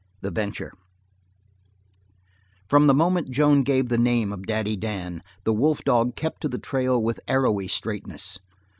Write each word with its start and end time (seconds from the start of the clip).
The 0.21 0.31
Venture 0.31 0.73
From 2.67 2.87
the 2.87 2.93
moment 2.95 3.29
Joan 3.29 3.61
gave 3.61 3.89
the 3.89 3.99
name 3.99 4.33
of 4.33 4.47
Daddy 4.47 4.75
Dan, 4.75 5.21
the 5.43 5.53
wolf 5.53 5.83
dog 5.83 6.15
kept 6.15 6.41
to 6.41 6.49
the 6.49 6.57
trail 6.57 6.99
with 7.03 7.19
arrowy 7.27 7.67
straightness. 7.67 8.39